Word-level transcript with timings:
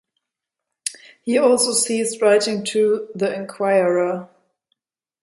He 1.21 1.37
also 1.37 1.73
ceased 1.73 2.23
writing 2.23 2.63
to 2.63 3.09
"The 3.13 3.35
Inquirer". 3.35 4.29